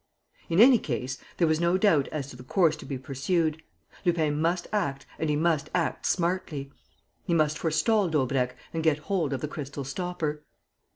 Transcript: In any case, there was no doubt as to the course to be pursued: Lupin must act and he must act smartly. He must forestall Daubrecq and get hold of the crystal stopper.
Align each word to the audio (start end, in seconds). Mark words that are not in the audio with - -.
In 0.49 0.59
any 0.59 0.79
case, 0.79 1.19
there 1.37 1.47
was 1.47 1.59
no 1.59 1.77
doubt 1.77 2.07
as 2.07 2.27
to 2.31 2.35
the 2.35 2.41
course 2.41 2.75
to 2.77 2.85
be 2.87 2.97
pursued: 2.97 3.61
Lupin 4.03 4.41
must 4.41 4.67
act 4.73 5.05
and 5.19 5.29
he 5.29 5.35
must 5.35 5.69
act 5.75 6.07
smartly. 6.07 6.71
He 7.25 7.35
must 7.35 7.59
forestall 7.59 8.09
Daubrecq 8.09 8.55
and 8.73 8.81
get 8.81 8.97
hold 8.97 9.31
of 9.31 9.41
the 9.41 9.47
crystal 9.47 9.83
stopper. 9.83 10.43